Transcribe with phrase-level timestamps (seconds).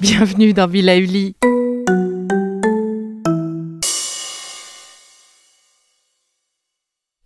[0.00, 0.94] Bienvenue dans Villa.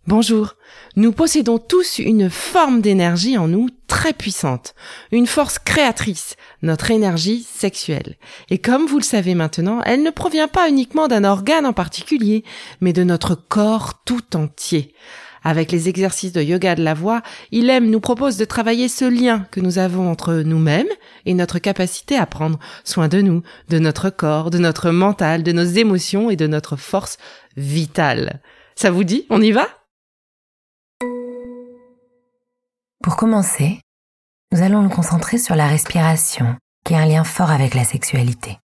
[0.05, 0.53] Bonjour.
[0.95, 4.73] Nous possédons tous une forme d'énergie en nous très puissante,
[5.11, 8.15] une force créatrice, notre énergie sexuelle.
[8.49, 12.43] Et comme vous le savez maintenant, elle ne provient pas uniquement d'un organe en particulier,
[12.81, 14.95] mais de notre corps tout entier.
[15.43, 19.45] Avec les exercices de yoga de la voix, Ilem nous propose de travailler ce lien
[19.51, 20.87] que nous avons entre nous-mêmes
[21.27, 25.51] et notre capacité à prendre soin de nous, de notre corps, de notre mental, de
[25.51, 27.19] nos émotions et de notre force
[27.57, 28.41] vitale.
[28.73, 29.27] Ça vous dit?
[29.29, 29.67] On y va?
[33.03, 33.81] Pour commencer,
[34.53, 38.57] nous allons nous concentrer sur la respiration, qui a un lien fort avec la sexualité.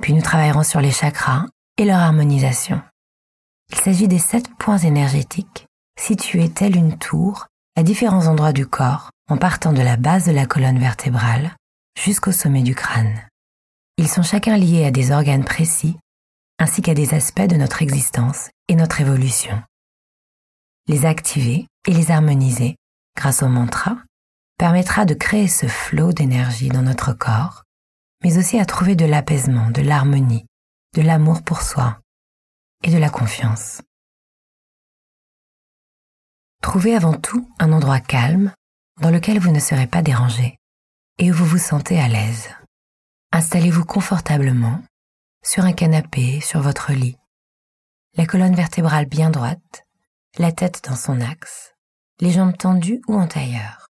[0.00, 1.46] Puis nous travaillerons sur les chakras
[1.78, 2.80] et leur harmonisation.
[3.70, 5.66] Il s'agit des sept points énergétiques
[5.98, 10.32] situés tels une tour à différents endroits du corps en partant de la base de
[10.32, 11.56] la colonne vertébrale
[11.98, 13.20] jusqu'au sommet du crâne.
[13.96, 15.98] Ils sont chacun liés à des organes précis
[16.60, 19.60] ainsi qu'à des aspects de notre existence et notre évolution.
[20.86, 22.76] Les activer et les harmoniser
[23.18, 23.96] grâce au mantra
[24.58, 27.64] permettra de créer ce flot d'énergie dans notre corps,
[28.22, 30.46] mais aussi à trouver de l'apaisement, de l'harmonie,
[30.94, 31.98] de l'amour pour soi
[32.84, 33.82] et de la confiance.
[36.62, 38.52] Trouvez avant tout un endroit calme
[39.00, 40.56] dans lequel vous ne serez pas dérangé
[41.18, 42.48] et où vous vous sentez à l'aise.
[43.32, 44.80] Installez-vous confortablement
[45.44, 47.16] sur un canapé, sur votre lit,
[48.14, 49.86] la colonne vertébrale bien droite,
[50.38, 51.74] la tête dans son axe,
[52.20, 53.86] les jambes tendues ou en tailleur.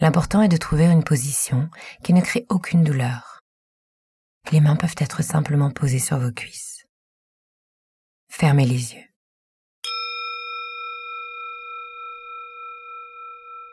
[0.00, 1.68] L'important est de trouver une position
[2.04, 3.40] qui ne crée aucune douleur.
[4.52, 6.86] Les mains peuvent être simplement posées sur vos cuisses.
[8.30, 9.04] Fermez les yeux.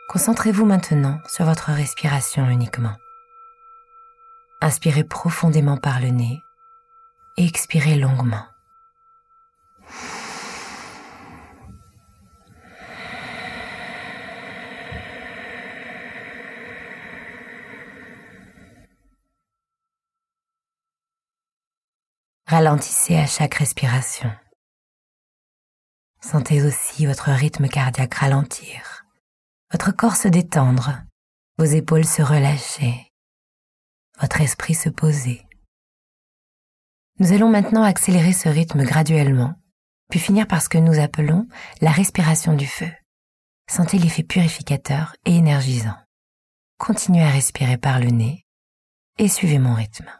[0.09, 2.95] Concentrez-vous maintenant sur votre respiration uniquement.
[4.61, 6.39] Inspirez profondément par le nez
[7.37, 8.45] et expirez longuement.
[22.47, 24.31] Ralentissez à chaque respiration.
[26.21, 29.03] Sentez aussi votre rythme cardiaque ralentir,
[29.71, 31.01] votre corps se détendre,
[31.57, 33.11] vos épaules se relâcher,
[34.21, 35.43] votre esprit se poser.
[37.17, 39.55] Nous allons maintenant accélérer ce rythme graduellement,
[40.11, 41.47] puis finir par ce que nous appelons
[41.81, 42.91] la respiration du feu.
[43.67, 45.97] Sentez l'effet purificateur et énergisant.
[46.77, 48.45] Continuez à respirer par le nez
[49.17, 50.11] et suivez mon rythme.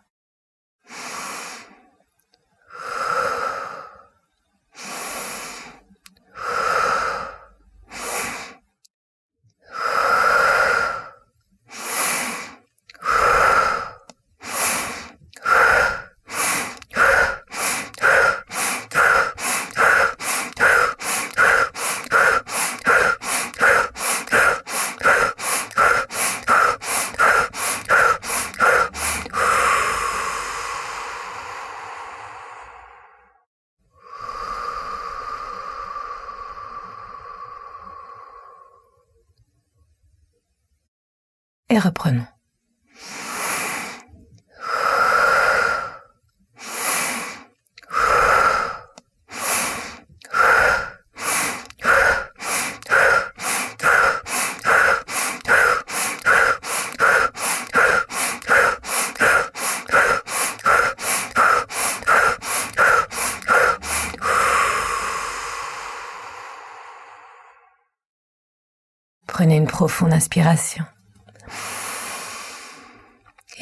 [69.36, 70.86] Prenez une profonde inspiration.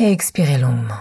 [0.06, 1.00] Expirez longuement.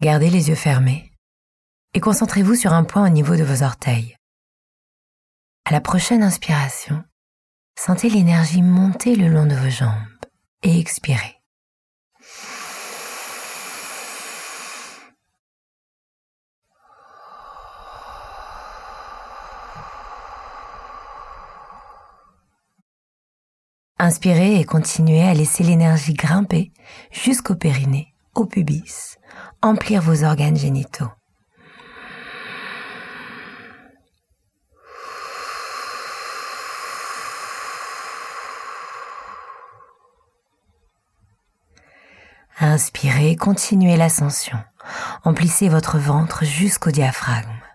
[0.00, 1.12] Gardez les yeux fermés
[1.92, 4.16] et concentrez-vous sur un point au niveau de vos orteils.
[5.66, 7.04] À la prochaine inspiration,
[7.78, 9.92] sentez l'énergie monter le long de vos jambes
[10.62, 11.35] et expirez.
[24.06, 26.70] Inspirez et continuez à laisser l'énergie grimper
[27.10, 29.18] jusqu'au périnée, au pubis,
[29.62, 31.10] emplir vos organes génitaux.
[42.60, 44.58] Inspirez, continuez l'ascension.
[45.24, 47.65] Emplissez votre ventre jusqu'au diaphragme.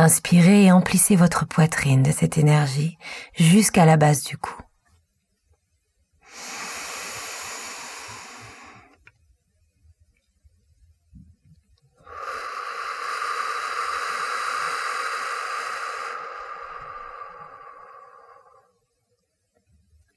[0.00, 2.98] Inspirez et emplissez votre poitrine de cette énergie
[3.34, 4.54] jusqu'à la base du cou.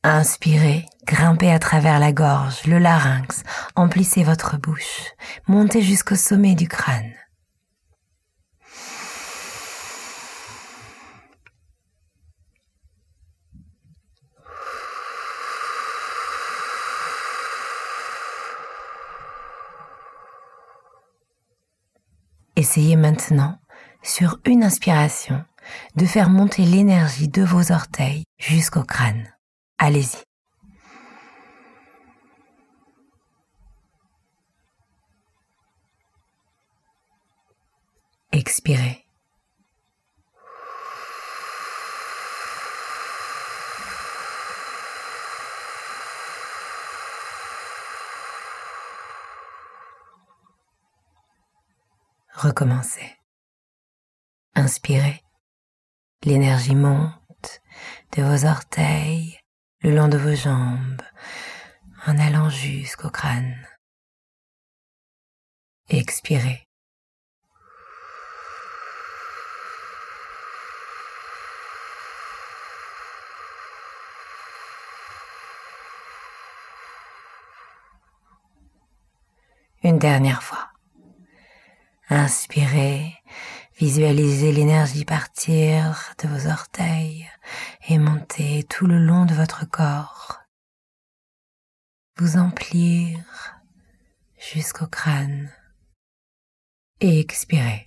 [0.04, 3.42] Inspirez, grimpez à travers la gorge, le larynx,
[3.76, 5.06] emplissez votre bouche,
[5.48, 7.16] montez jusqu'au sommet du crâne.
[22.62, 23.60] Essayez maintenant,
[24.04, 25.44] sur une inspiration,
[25.96, 29.28] de faire monter l'énergie de vos orteils jusqu'au crâne.
[29.78, 30.24] Allez-y.
[38.32, 39.04] Expirez.
[52.42, 53.20] Recommencez.
[54.56, 55.22] Inspirez.
[56.24, 57.62] L'énergie monte
[58.18, 59.38] de vos orteils
[59.82, 61.04] le long de vos jambes
[62.08, 63.68] en allant jusqu'au crâne.
[65.90, 66.68] Expirez.
[79.84, 80.71] Une dernière fois.
[82.14, 83.14] Inspirez,
[83.80, 87.26] visualisez l'énergie partir de vos orteils
[87.88, 90.42] et monter tout le long de votre corps,
[92.18, 93.18] vous emplir
[94.38, 95.54] jusqu'au crâne
[97.00, 97.86] et expirez.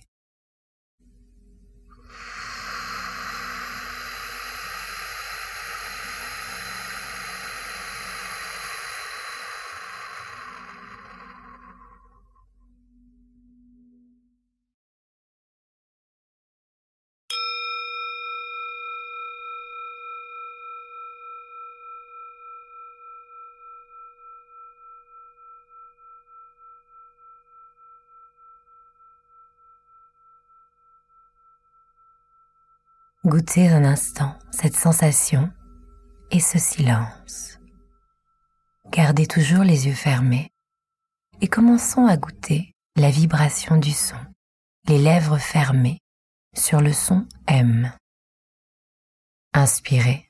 [33.25, 35.51] Goûtez un instant cette sensation
[36.29, 37.57] et ce silence.
[38.91, 40.51] Gardez toujours les yeux fermés
[41.41, 44.15] et commençons à goûter la vibration du son,
[44.87, 45.97] les lèvres fermées
[46.55, 47.91] sur le son M.
[49.53, 50.29] Inspirez.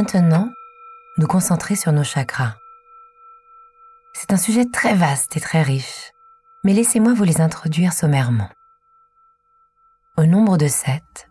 [0.00, 0.50] Maintenant
[1.18, 2.56] nous concentrer sur nos chakras.
[4.14, 6.12] C'est un sujet très vaste et très riche,
[6.64, 8.48] mais laissez-moi vous les introduire sommairement.
[10.16, 11.28] Au nombre de sept,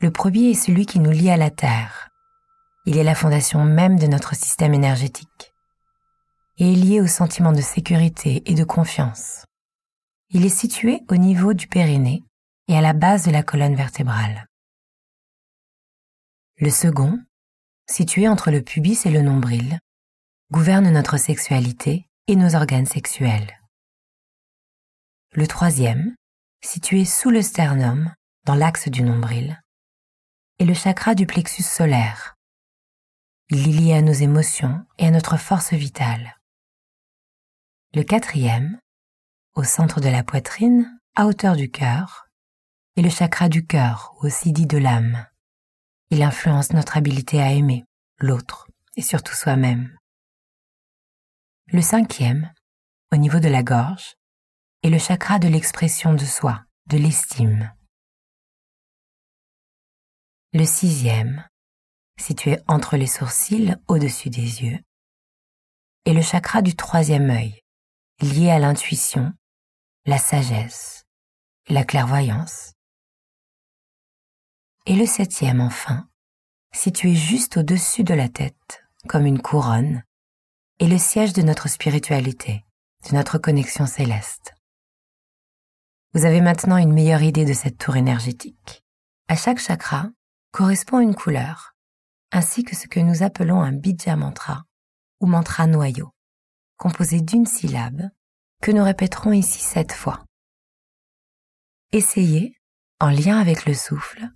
[0.00, 2.10] le premier est celui qui nous lie à la Terre.
[2.86, 5.52] Il est la fondation même de notre système énergétique
[6.58, 9.46] et est lié au sentiment de sécurité et de confiance.
[10.30, 12.22] Il est situé au niveau du périnée
[12.68, 14.46] et à la base de la colonne vertébrale.
[16.58, 17.18] Le second,
[17.88, 19.78] situé entre le pubis et le nombril,
[20.50, 23.58] gouverne notre sexualité et nos organes sexuels.
[25.32, 26.14] Le troisième,
[26.62, 29.60] situé sous le sternum, dans l'axe du nombril,
[30.58, 32.34] est le chakra du plexus solaire.
[33.48, 36.36] Il est lié à nos émotions et à notre force vitale.
[37.94, 38.78] Le quatrième,
[39.54, 42.28] au centre de la poitrine, à hauteur du cœur,
[42.96, 45.26] est le chakra du cœur, aussi dit de l'âme.
[46.12, 47.86] Il influence notre habileté à aimer
[48.18, 49.96] l'autre et surtout soi-même.
[51.68, 52.52] Le cinquième,
[53.12, 54.16] au niveau de la gorge,
[54.82, 57.72] est le chakra de l'expression de soi, de l'estime.
[60.52, 61.48] Le sixième,
[62.20, 64.80] situé entre les sourcils au-dessus des yeux,
[66.04, 67.58] est le chakra du troisième œil,
[68.20, 69.32] lié à l'intuition,
[70.04, 71.06] la sagesse,
[71.70, 72.71] la clairvoyance.
[74.84, 76.08] Et le septième, enfin,
[76.74, 80.02] situé juste au-dessus de la tête, comme une couronne,
[80.80, 82.64] est le siège de notre spiritualité,
[83.08, 84.54] de notre connexion céleste.
[86.14, 88.84] Vous avez maintenant une meilleure idée de cette tour énergétique.
[89.28, 90.10] À chaque chakra,
[90.50, 91.76] correspond une couleur,
[92.32, 94.64] ainsi que ce que nous appelons un bija mantra
[95.20, 96.10] ou mantra noyau,
[96.76, 98.10] composé d'une syllabe
[98.60, 100.24] que nous répéterons ici sept fois.
[101.92, 102.56] Essayez,
[102.98, 104.28] en lien avec le souffle,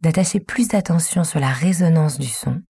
[0.00, 2.62] d'attacher plus d'attention sur la résonance du son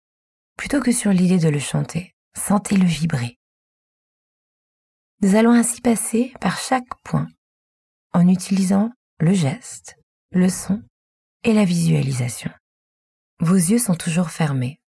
[0.57, 2.15] plutôt que sur l'idée de le chanter.
[2.37, 3.37] Sentez-le vibrer.
[5.21, 7.27] Nous allons ainsi passer par chaque point
[8.13, 9.95] en utilisant le geste,
[10.31, 10.83] le son
[11.43, 12.51] et la visualisation.
[13.39, 14.81] Vos yeux sont toujours fermés.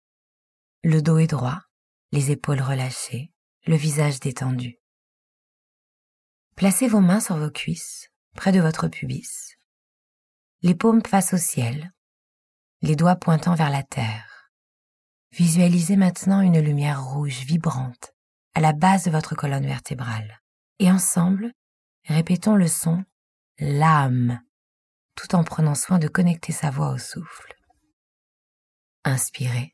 [0.83, 1.61] Le dos est droit,
[2.11, 3.31] les épaules relâchées,
[3.65, 4.77] le visage détendu.
[6.55, 9.57] Placez vos mains sur vos cuisses, près de votre pubis.
[10.61, 11.91] Les paumes face au ciel,
[12.81, 14.51] les doigts pointant vers la terre.
[15.31, 18.13] Visualisez maintenant une lumière rouge vibrante
[18.53, 20.41] à la base de votre colonne vertébrale.
[20.79, 21.53] Et ensemble,
[22.05, 23.03] répétons le son
[23.59, 24.39] l'âme,
[25.15, 27.53] tout en prenant soin de connecter sa voix au souffle.
[29.03, 29.73] Inspirez.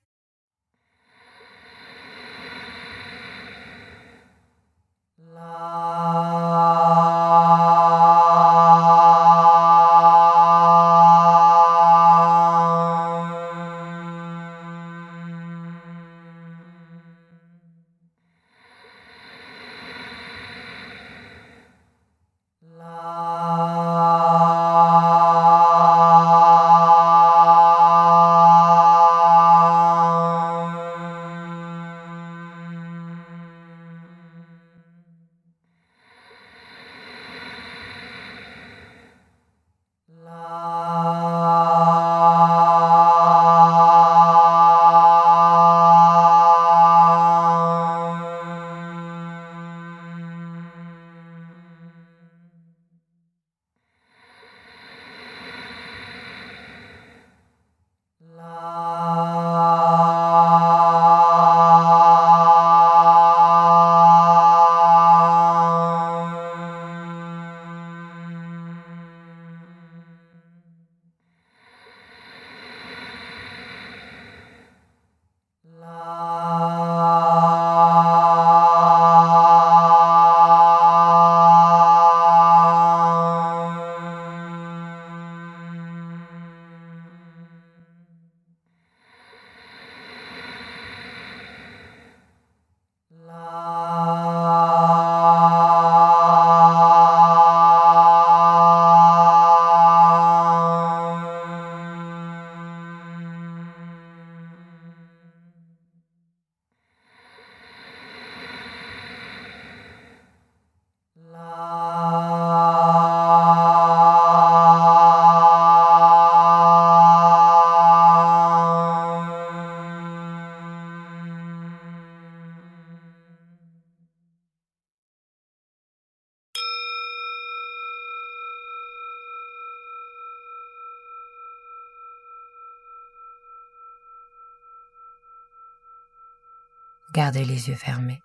[137.42, 138.22] Les yeux fermés.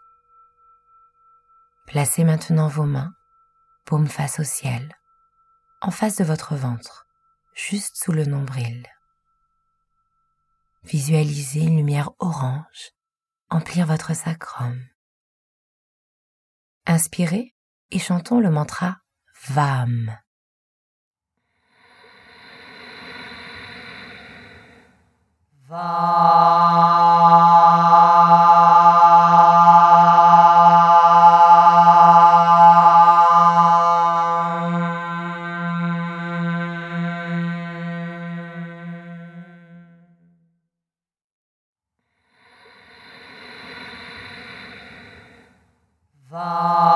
[1.86, 3.14] Placez maintenant vos mains,
[3.86, 4.94] paume face au ciel,
[5.80, 7.06] en face de votre ventre,
[7.54, 8.86] juste sous le nombril.
[10.84, 12.92] Visualisez une lumière orange
[13.48, 14.78] emplir votre sacrum.
[16.86, 17.54] Inspirez
[17.90, 18.98] et chantons le mantra
[19.48, 20.18] VAM.
[46.30, 46.87] Va.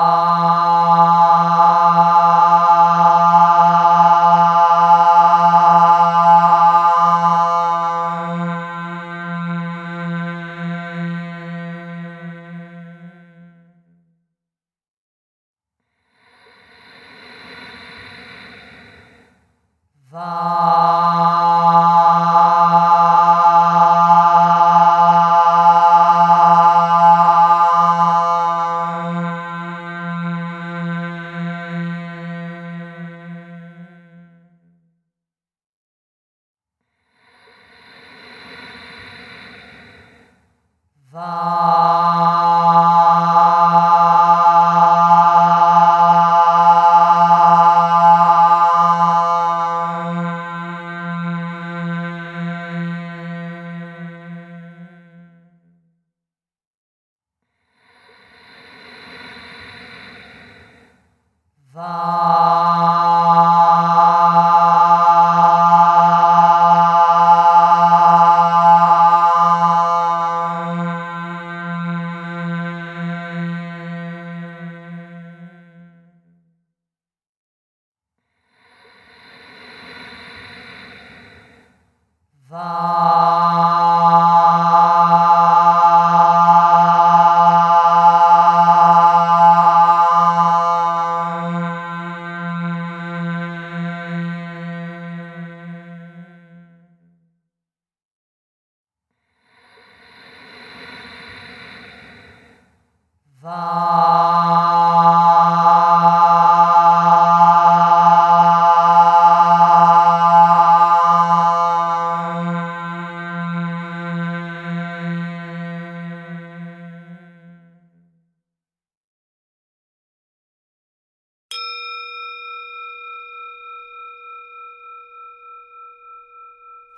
[61.73, 62.62] Va.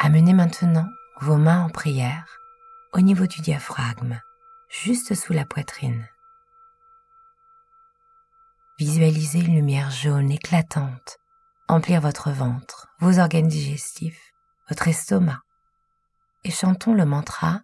[0.05, 0.87] Amenez maintenant
[1.19, 2.37] vos mains en prière
[2.93, 4.21] au niveau du diaphragme,
[4.69, 6.07] juste sous la poitrine.
[8.77, 11.17] Visualisez une lumière jaune éclatante
[11.67, 14.31] emplir votre ventre, vos organes digestifs,
[14.69, 15.41] votre estomac.
[16.43, 17.61] Et chantons le mantra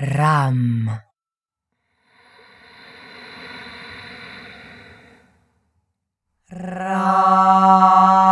[0.00, 0.98] Ram.
[6.50, 8.27] Ram.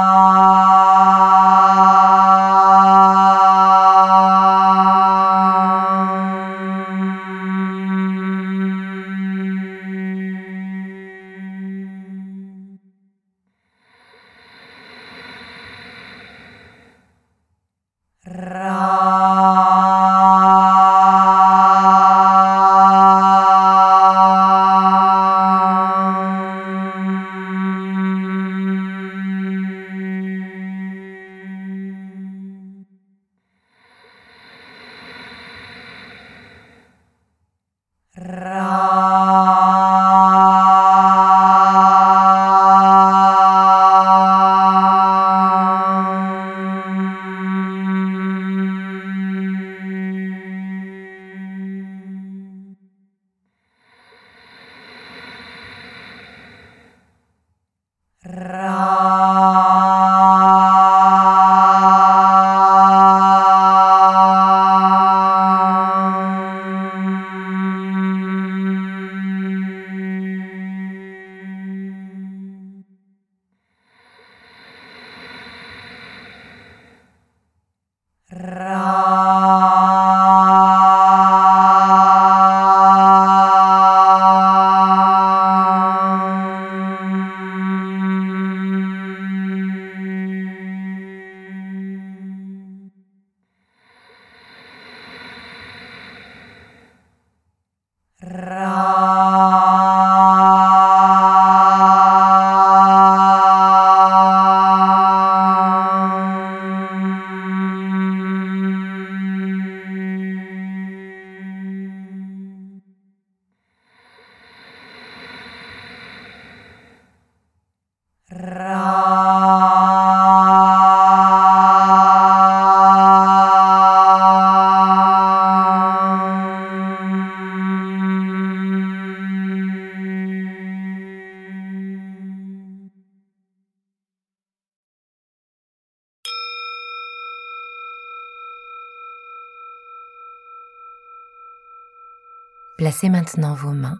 [142.96, 143.98] Placez maintenant vos mains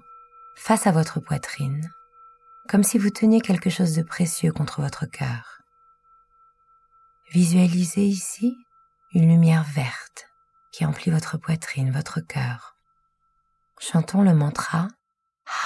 [0.54, 1.90] face à votre poitrine,
[2.66, 5.60] comme si vous teniez quelque chose de précieux contre votre cœur.
[7.30, 8.56] Visualisez ici
[9.12, 10.28] une lumière verte
[10.72, 12.78] qui emplit votre poitrine, votre cœur.
[13.78, 14.88] Chantons le mantra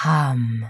[0.03, 0.69] Ham.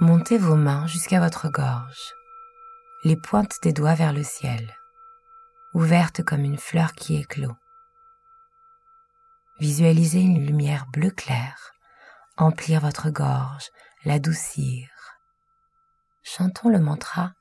[0.00, 2.14] Montez vos mains jusqu'à votre gorge,
[3.04, 4.74] les pointes des doigts vers le ciel,
[5.74, 7.54] ouvertes comme une fleur qui éclot.
[9.58, 11.70] Visualisez une lumière bleu clair
[12.40, 13.68] emplir votre gorge,
[14.04, 14.88] l'adoucir.
[16.22, 17.32] Chantons le mantra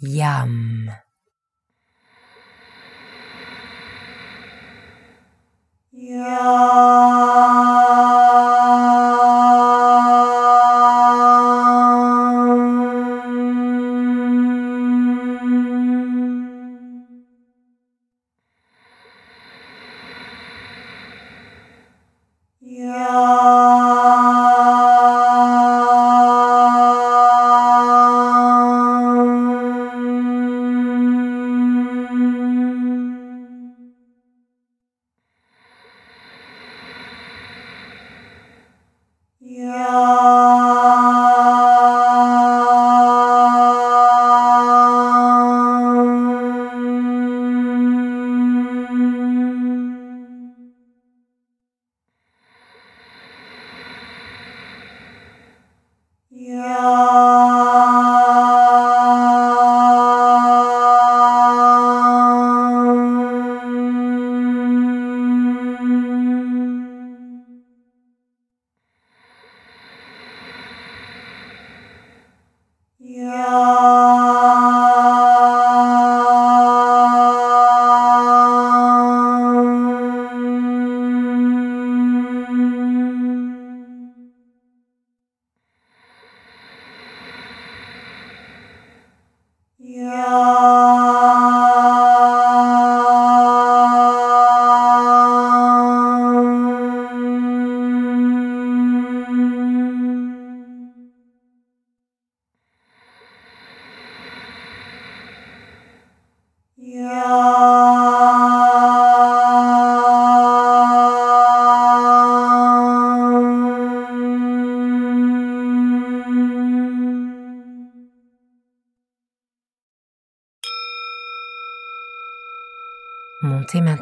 [0.00, 0.90] Yam.
[5.92, 6.26] Montez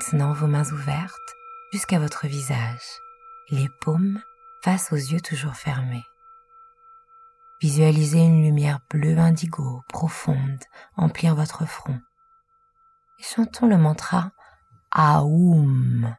[0.04, 1.34] maintenant vos mains ouvertes
[1.72, 3.00] jusqu'à votre visage,
[3.48, 4.20] les paumes
[4.62, 6.04] face aux yeux toujours fermés.
[7.62, 10.62] Visualisez une lumière bleue indigo profonde
[10.96, 11.98] emplir votre front,
[13.18, 14.32] et chantons le mantra
[14.94, 16.14] Aum.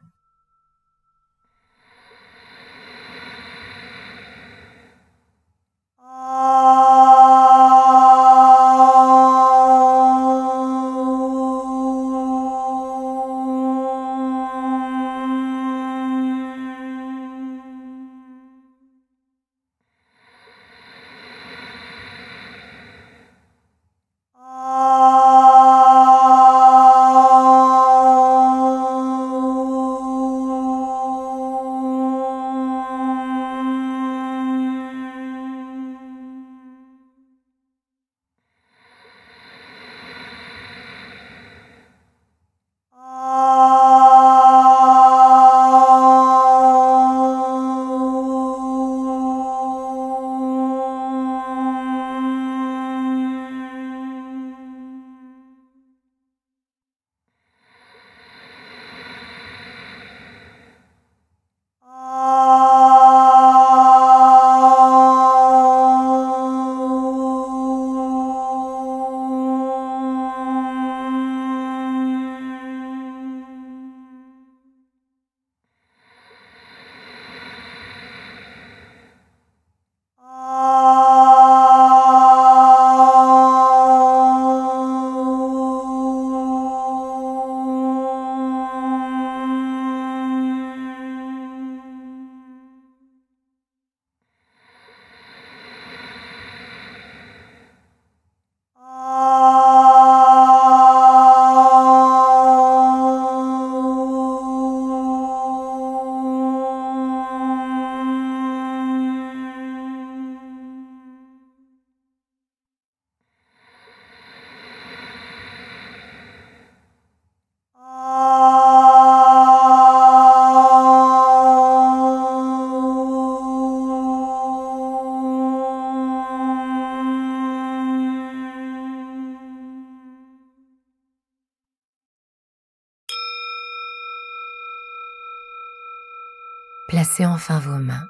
[137.24, 138.06] Enfin vos mains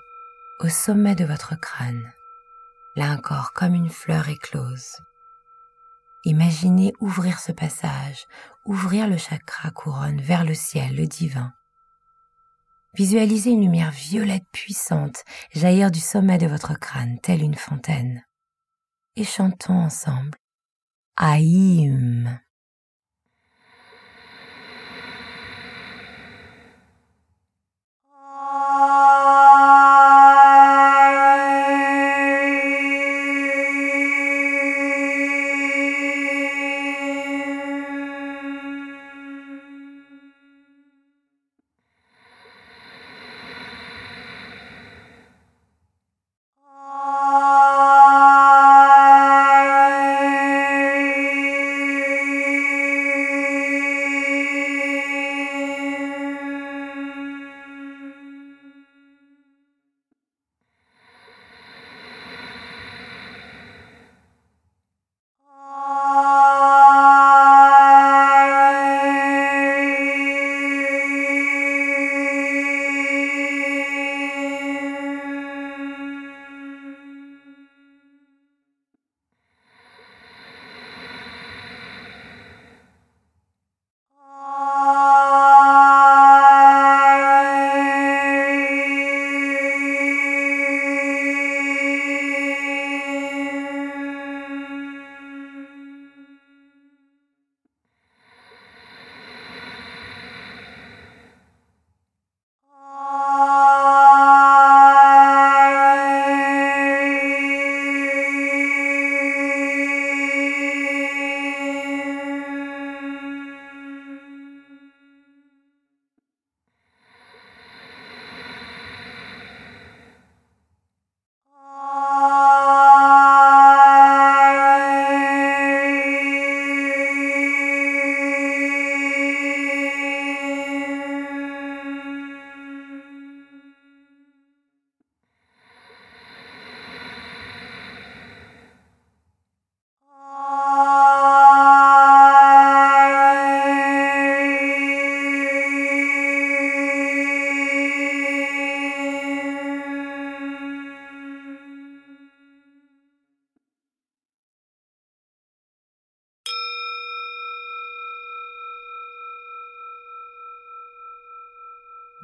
[0.58, 2.12] au sommet de votre crâne,
[2.96, 4.96] là encore comme une fleur éclose.
[6.24, 8.26] Imaginez ouvrir ce passage,
[8.64, 11.52] ouvrir le chakra couronne vers le ciel, le divin.
[12.94, 18.24] Visualisez une lumière violette puissante jaillir du sommet de votre crâne, telle une fontaine.
[19.14, 20.36] Et chantons ensemble.
[21.16, 22.40] Aïm.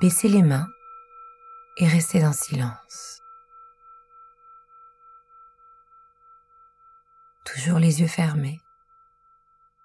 [0.03, 0.67] Baissez les mains
[1.77, 3.23] et restez dans silence.
[7.45, 8.61] Toujours les yeux fermés.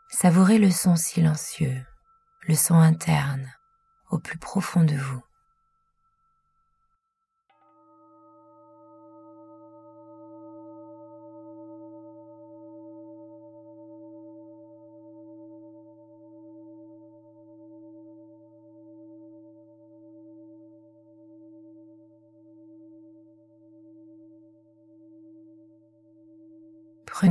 [0.10, 1.86] Savourez le son silencieux,
[2.48, 3.54] le son interne,
[4.10, 5.24] au plus profond de vous.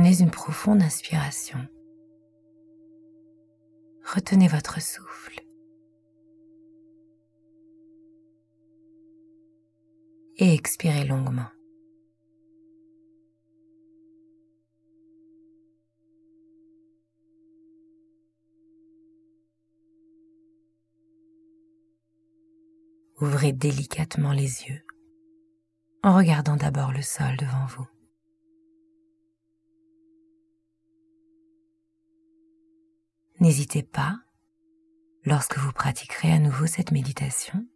[0.07, 1.59] Prenez une profonde inspiration.
[4.05, 5.41] Retenez votre souffle.
[10.37, 11.49] Et expirez longuement.
[23.19, 24.85] Ouvrez délicatement les yeux
[26.01, 27.96] en regardant d'abord le sol devant vous.
[33.39, 34.17] N'hésitez pas,
[35.23, 37.67] lorsque vous pratiquerez à nouveau cette méditation,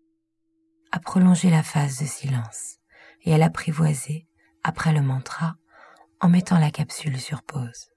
[0.91, 2.77] à prolonger la phase de silence
[3.23, 4.27] et à l'apprivoiser
[4.63, 5.55] après le mantra
[6.19, 7.91] en mettant la capsule sur pause.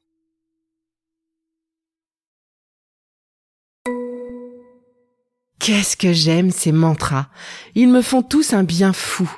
[5.59, 7.31] Qu'est-ce que j'aime ces mantras.
[7.74, 9.31] Ils me font tous un bien fou.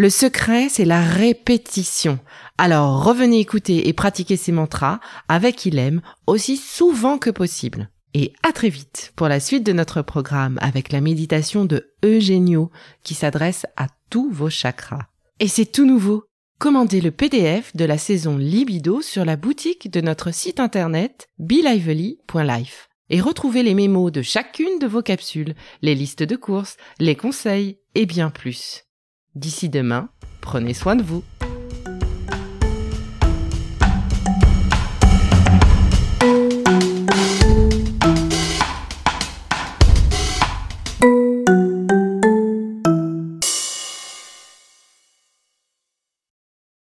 [0.00, 2.20] Le secret, c'est la répétition.
[2.56, 7.90] Alors revenez écouter et pratiquer ces mantras avec Ilem aussi souvent que possible.
[8.14, 12.70] Et à très vite pour la suite de notre programme avec la méditation de Eugenio
[13.02, 15.04] qui s'adresse à tous vos chakras.
[15.38, 16.24] Et c'est tout nouveau.
[16.58, 22.88] Commandez le PDF de la saison Libido sur la boutique de notre site internet belively.life
[23.10, 27.76] et retrouvez les mémos de chacune de vos capsules, les listes de courses, les conseils
[27.94, 28.86] et bien plus.
[29.36, 30.08] D'ici demain,
[30.40, 31.22] prenez soin de vous.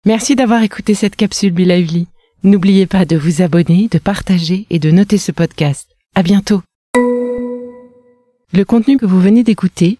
[0.06, 2.08] Merci d'avoir écouté cette capsule Be Lively.
[2.44, 5.90] N'oubliez pas de vous abonner, de partager et de noter ce podcast.
[6.16, 6.62] À bientôt.
[6.96, 10.00] Le contenu que vous venez d'écouter